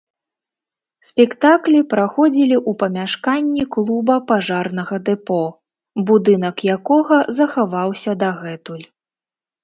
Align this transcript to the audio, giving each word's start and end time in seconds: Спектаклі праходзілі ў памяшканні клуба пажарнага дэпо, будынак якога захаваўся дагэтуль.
Спектаклі 1.07 1.79
праходзілі 1.91 2.55
ў 2.57 2.71
памяшканні 2.83 3.65
клуба 3.75 4.15
пажарнага 4.31 4.95
дэпо, 5.09 5.37
будынак 6.07 6.55
якога 6.77 7.19
захаваўся 7.41 8.11
дагэтуль. 8.25 8.83